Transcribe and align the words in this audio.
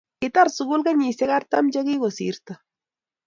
Kitar 0.21 0.47
sukul 0.55 0.81
kenyisiek 0.85 1.33
artam 1.37 1.65
che 1.73 1.79
kiko 1.87 2.09
sirto 2.17 2.53